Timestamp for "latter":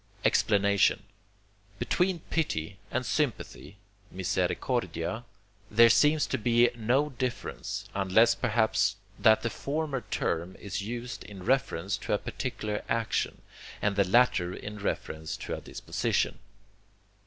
14.03-14.55